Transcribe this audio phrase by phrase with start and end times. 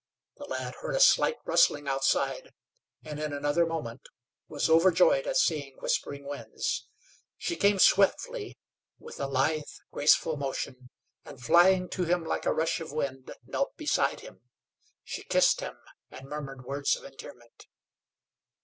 [0.37, 2.55] The lad heard a slight rustling outside,
[3.03, 4.09] and in another moment
[4.47, 6.87] was overjoyed at seeing Whispering Winds.
[7.37, 8.57] She came swiftly,
[8.97, 9.61] with a lithe,
[9.91, 10.89] graceful motion,
[11.23, 14.41] and flying to him like a rush of wind, knelt beside him.
[15.03, 15.77] She kissed him
[16.09, 17.67] and murmured words of endearment.